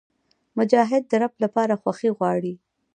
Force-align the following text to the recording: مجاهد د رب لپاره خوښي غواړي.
مجاهد 0.57 1.03
د 1.07 1.13
رب 1.21 1.33
لپاره 1.43 1.79
خوښي 1.81 2.09
غواړي. 2.17 2.53